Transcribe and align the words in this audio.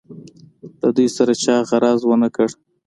له 0.79 0.89
دوی 0.95 1.07
سره 1.17 1.33
چا 1.43 1.55
غرض 1.69 2.01
ونه 2.05 2.29
کړ. 2.35 2.47